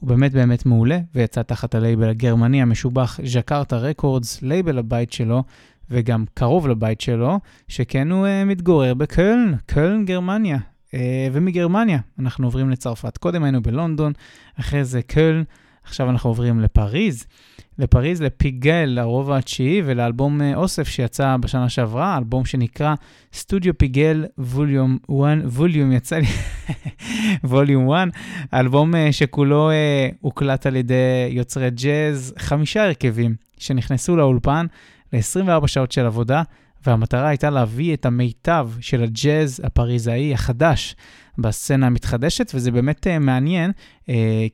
הוא 0.00 0.08
באמת 0.08 0.32
באמת 0.32 0.66
מעולה, 0.66 0.98
ויצא 1.14 1.42
תחת 1.42 1.74
הלייבל 1.74 2.08
הגרמני 2.08 2.62
המשובח 2.62 3.20
ז'קרטה 3.24 3.76
רקורדס, 3.76 4.42
לייבל 4.42 4.78
הבית 4.78 5.12
שלו, 5.12 5.42
וגם 5.90 6.24
קרוב 6.34 6.68
לבית 6.68 7.00
שלו, 7.00 7.40
שכן 7.68 8.10
הוא 8.10 8.26
uh, 8.26 8.48
מתגורר 8.48 8.94
בקולן, 8.94 9.52
קולן 9.74 10.04
גרמניה. 10.04 10.58
Uh, 10.88 10.92
ומגרמניה 11.32 11.98
אנחנו 12.18 12.46
עוברים 12.46 12.70
לצרפת. 12.70 13.16
קודם 13.16 13.44
היינו 13.44 13.62
בלונדון, 13.62 14.12
אחרי 14.60 14.84
זה 14.84 15.00
קולן, 15.02 15.42
עכשיו 15.84 16.10
אנחנו 16.10 16.30
עוברים 16.30 16.60
לפריז. 16.60 17.26
לפריז, 17.80 18.22
לפיגל, 18.22 18.98
הרובע 18.98 19.36
התשיעי, 19.36 19.82
ולאלבום 19.84 20.42
אה, 20.42 20.54
אוסף 20.54 20.88
שיצא 20.88 21.36
בשנה 21.40 21.68
שעברה, 21.68 22.18
אלבום 22.18 22.44
שנקרא 22.44 22.94
סטודיו 23.32 23.78
פיגל 23.78 24.26
ווליום 24.38 24.98
1, 25.04 25.16
ווליום 25.44 25.92
יצא 25.92 26.16
לי, 26.16 26.26
ווליום 27.44 27.92
1, 27.92 28.08
אלבום 28.54 28.94
אה, 28.94 29.12
שכולו 29.12 29.70
אה, 29.70 30.08
הוקלט 30.20 30.66
על 30.66 30.76
ידי 30.76 31.28
יוצרי 31.30 31.70
ג'אז, 31.70 32.34
חמישה 32.38 32.84
הרכבים 32.84 33.34
שנכנסו 33.58 34.16
לאולפן 34.16 34.66
ל-24 35.12 35.66
שעות 35.66 35.92
של 35.92 36.06
עבודה, 36.06 36.42
והמטרה 36.86 37.28
הייתה 37.28 37.50
להביא 37.50 37.94
את 37.94 38.06
המיטב 38.06 38.70
של 38.80 39.02
הג'אז 39.02 39.60
הפריזאי 39.64 40.34
החדש 40.34 40.96
בסצנה 41.38 41.86
המתחדשת, 41.86 42.52
וזה 42.54 42.70
באמת 42.70 43.06
מעניין, 43.20 43.72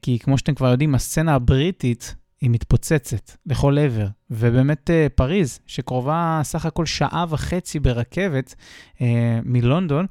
כי 0.03 0.19
כמו 0.23 0.39
שאתם 0.39 0.55
כבר 0.55 0.71
יודעים, 0.71 0.95
הסצנה 0.95 1.35
הבריטית 1.35 2.15
היא 2.41 2.51
מתפוצצת 2.51 3.31
לכל 3.47 3.79
עבר. 3.79 4.07
ובאמת 4.31 4.91
אה, 4.91 5.07
פריז, 5.15 5.61
שקרובה 5.67 6.41
סך 6.45 6.67
הכל 6.67 6.87
שעה 6.87 7.25
וחצי 7.29 7.81
ברכבת 7.81 8.55
אה, 9.01 9.41
מלונדון, 9.45 10.07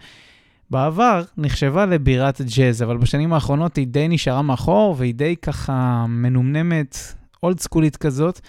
בעבר 0.70 1.24
נחשבה 1.38 1.86
לבירת 1.86 2.42
ג'אז, 2.58 2.84
אבל 2.84 2.98
בשנים 2.98 3.34
האחרונות 3.34 3.76
היא 3.76 3.88
די 3.88 4.08
נשארה 4.08 4.42
מאחור, 4.42 4.96
והיא 4.98 5.14
די 5.14 5.36
ככה 5.42 6.06
מנומנמת, 6.10 6.98
אולד 7.44 7.60
סקולית 7.60 7.98
כזאת. 7.98 8.40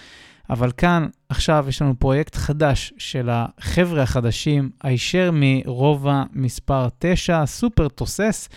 אבל 0.50 0.72
כאן, 0.76 1.06
עכשיו 1.28 1.64
יש 1.68 1.82
לנו 1.82 1.94
פרויקט 1.98 2.34
חדש 2.34 2.92
של 2.98 3.28
החבר'ה 3.32 4.02
החדשים, 4.02 4.70
הישר 4.82 5.30
מרובע 5.32 6.22
מספר 6.32 6.88
9, 6.98 7.46
סופר 7.46 7.88
תוסס. 7.88 8.48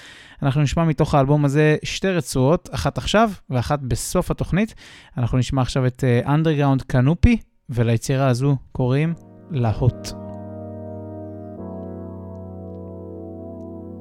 אנחנו 0.44 0.62
נשמע 0.62 0.84
מתוך 0.84 1.16
האלבום 1.16 1.46
הזה 1.46 1.78
שתי 1.84 2.08
רצועות, 2.08 2.70
אחת 2.72 2.98
עכשיו 2.98 3.32
ואחת 3.50 3.80
בסוף 3.80 4.32
התוכנית. 4.32 4.76
אנחנו 5.18 5.38
נשמע 5.38 5.62
עכשיו 5.62 5.88
את 5.88 6.04
אנדרגראונד 6.28 6.82
uh, 6.82 6.86
קנופי, 6.88 7.38
וליצירה 7.70 8.28
הזו 8.28 8.58
קוראים 8.72 9.14
להוט. 9.52 10.08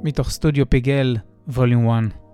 מתוך 0.05 0.31
סטודיו 0.31 0.71
פיגל, 0.71 1.17
ווליום 1.49 1.91
1. 1.91 2.28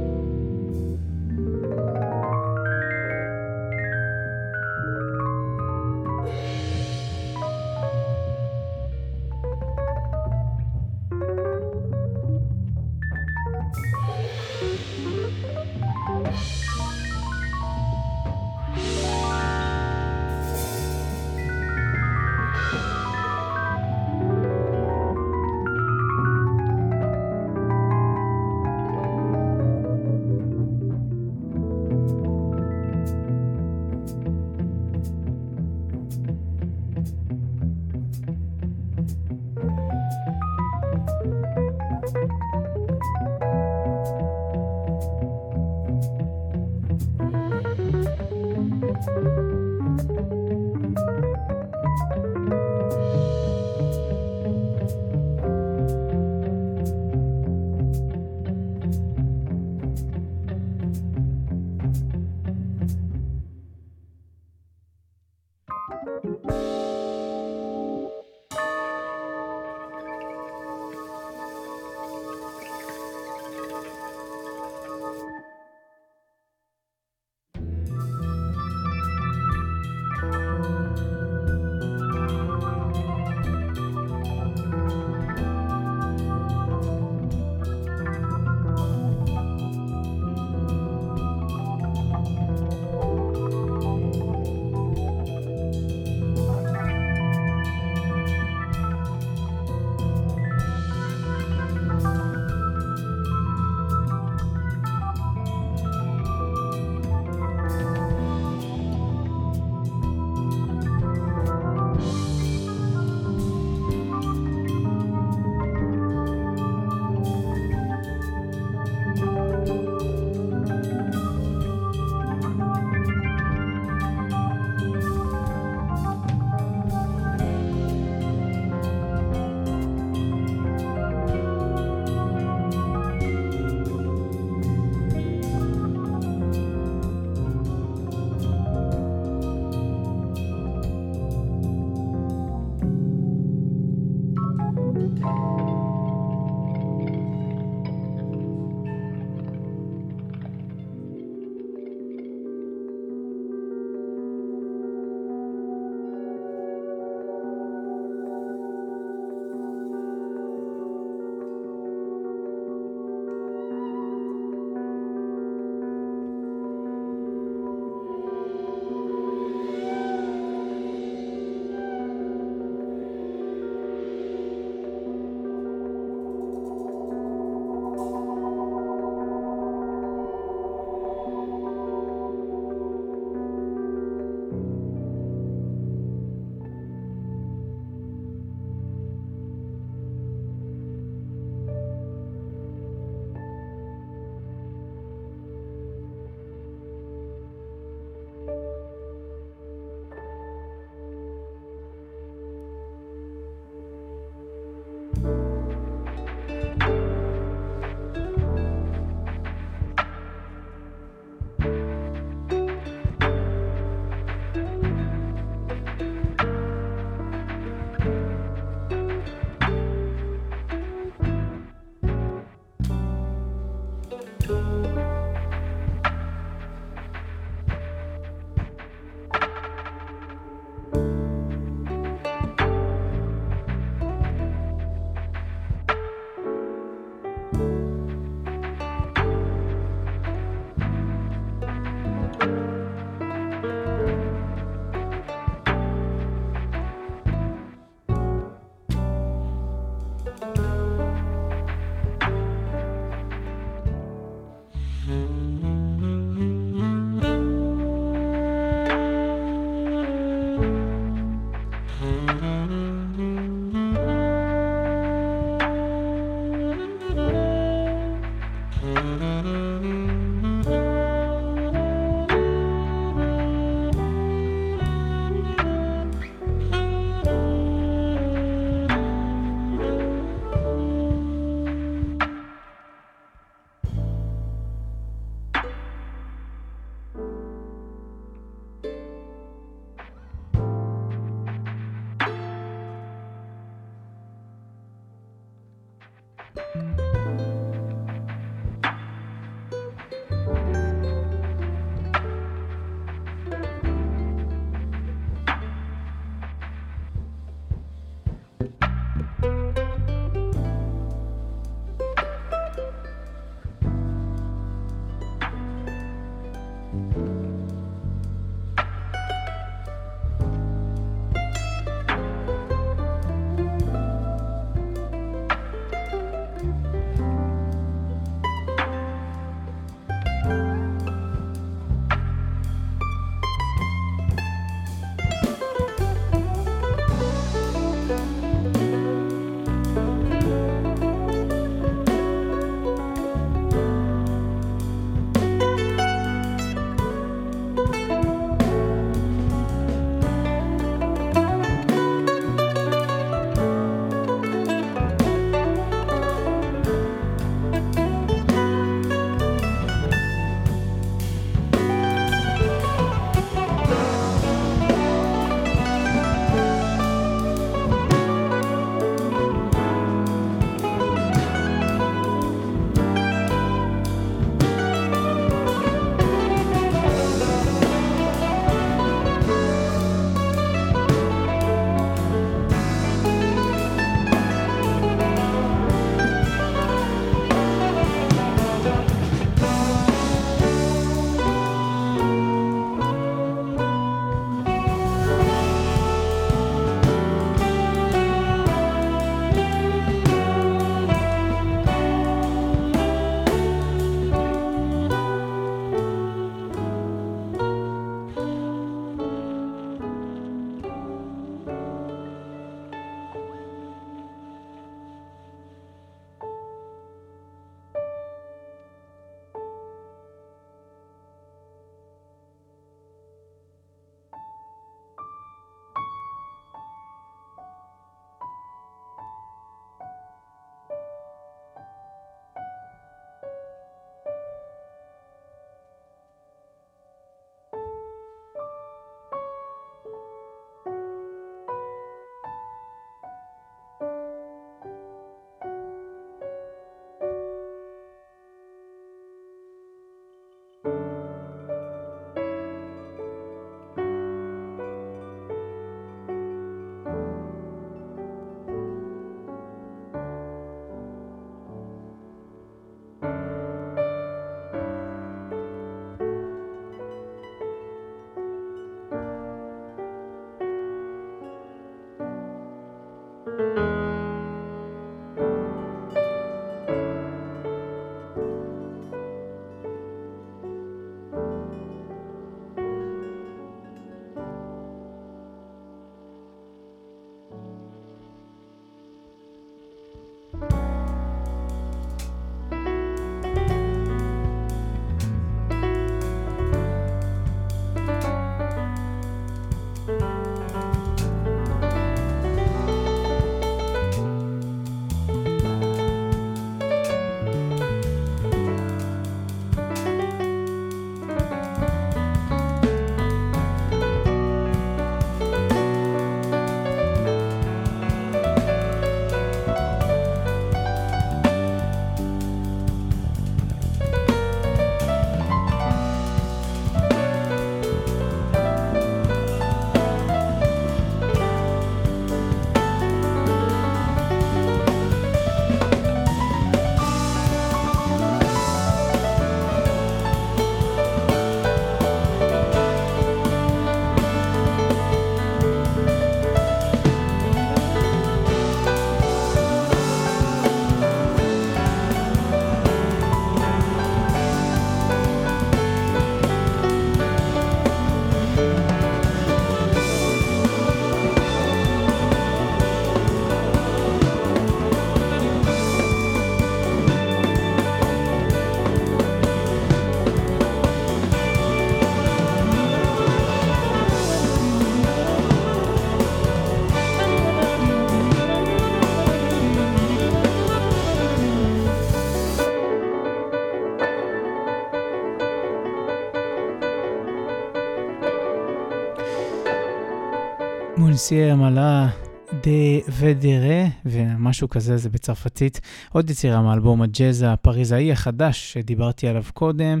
מונסייר 590.98 591.54
מלה 591.56 592.08
דה 592.52 593.10
ודרה, 593.18 593.84
ומשהו 594.06 594.68
כזה 594.68 594.96
זה 594.96 595.10
בצרפתית. 595.10 595.80
עוד 596.12 596.30
יצירה 596.30 596.62
מאלבום 596.62 597.02
הג'אז 597.02 597.44
הפריזאי 597.48 598.12
החדש 598.12 598.72
שדיברתי 598.72 599.28
עליו 599.28 599.42
קודם, 599.54 600.00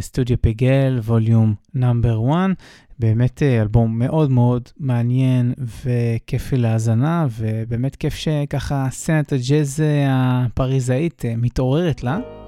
סטודיו 0.00 0.36
פיגל, 0.40 1.00
ווליום 1.04 1.54
נאמבר 1.74 2.20
1. 2.30 2.50
באמת 2.98 3.42
אה, 3.42 3.62
אלבום 3.62 3.98
מאוד 3.98 4.30
מאוד 4.30 4.68
מעניין 4.80 5.54
וכיפי 5.58 6.56
להאזנה, 6.56 7.26
ובאמת 7.38 7.96
כיף 7.96 8.14
שככה 8.14 8.88
סצנת 8.90 9.32
הג'אז 9.32 9.82
הפריזאית 10.08 11.24
אה, 11.24 11.34
מתעוררת 11.36 12.02
לה. 12.04 12.39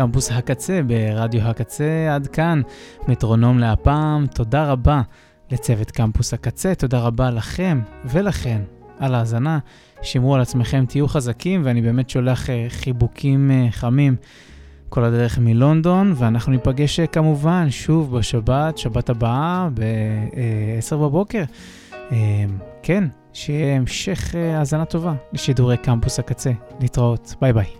קמפוס 0.00 0.30
הקצה 0.30 0.80
ברדיו 0.86 1.42
הקצה. 1.42 2.14
עד 2.14 2.26
כאן, 2.26 2.60
מטרונום 3.08 3.58
להפעם. 3.58 4.26
תודה 4.34 4.70
רבה 4.72 5.02
לצוות 5.50 5.90
קמפוס 5.90 6.34
הקצה, 6.34 6.74
תודה 6.74 7.00
רבה 7.00 7.30
לכם 7.30 7.80
ולכן 8.04 8.60
על 8.98 9.14
ההאזנה. 9.14 9.58
שמרו 10.02 10.34
על 10.34 10.40
עצמכם, 10.40 10.84
תהיו 10.88 11.08
חזקים, 11.08 11.62
ואני 11.64 11.82
באמת 11.82 12.10
שולח 12.10 12.50
אה, 12.50 12.66
חיבוקים 12.68 13.50
אה, 13.50 13.66
חמים 13.70 14.16
כל 14.88 15.04
הדרך 15.04 15.38
מלונדון, 15.38 16.12
ואנחנו 16.16 16.52
ניפגש 16.52 17.00
כמובן 17.00 17.70
שוב 17.70 18.18
בשבת, 18.18 18.78
שבת 18.78 19.10
הבאה, 19.10 19.68
ב-10 19.74 20.96
בבוקר. 20.96 21.42
כן, 22.82 23.04
שיהיה 23.32 23.76
המשך 23.76 24.34
האזנה 24.54 24.84
טובה 24.84 25.14
לשידורי 25.32 25.76
קמפוס 25.76 26.18
הקצה. 26.18 26.50
להתראות, 26.80 27.34
ביי 27.40 27.52
ביי. 27.52 27.79